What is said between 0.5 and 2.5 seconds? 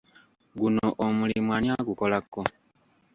Guno omulimu ani agukolako?